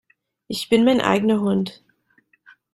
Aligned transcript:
Ich 0.47 0.67
bin 0.67 0.83
mein 0.83 0.99
eigener 0.99 1.41
Hund. 1.41 1.83